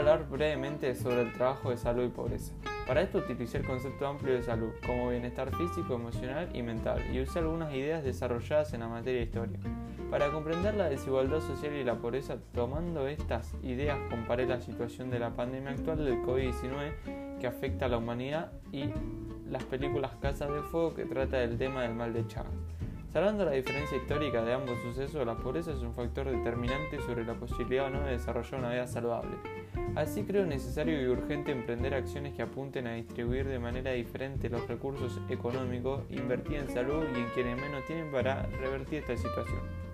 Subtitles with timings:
[0.00, 2.54] brevemente sobre el trabajo de salud y pobreza.
[2.86, 7.20] Para esto utilicé el concepto amplio de salud, como bienestar físico, emocional y mental, y
[7.20, 9.58] usé algunas ideas desarrolladas en la materia de historia.
[10.10, 15.18] Para comprender la desigualdad social y la pobreza, tomando estas ideas, comparé la situación de
[15.18, 18.86] la pandemia actual del COVID-19 que afecta a la humanidad y
[19.48, 22.54] las películas Casa de Fuego que trata del tema del mal de Chagas.
[23.12, 27.34] Salvando la diferencia histórica de ambos sucesos, la pobreza es un factor determinante sobre la
[27.34, 29.36] posibilidad o no de desarrollar una vida saludable.
[29.96, 34.64] Así creo necesario y urgente emprender acciones que apunten a distribuir de manera diferente los
[34.68, 39.89] recursos económicos, invertir en salud y en quienes menos tienen para revertir esta situación.